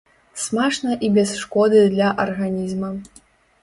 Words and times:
Смачна 0.43 0.95
і 1.09 1.11
без 1.19 1.35
шкоды 1.43 1.85
для 1.95 2.11
арганізма. 2.27 2.95